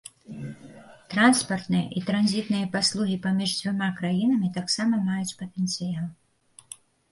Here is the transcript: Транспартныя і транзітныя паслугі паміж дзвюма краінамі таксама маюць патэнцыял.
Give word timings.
Транспартныя 1.11 1.85
і 2.01 2.03
транзітныя 2.07 2.71
паслугі 2.77 3.19
паміж 3.27 3.55
дзвюма 3.61 3.89
краінамі 4.01 4.51
таксама 4.59 5.03
маюць 5.13 5.37
патэнцыял. 5.45 6.05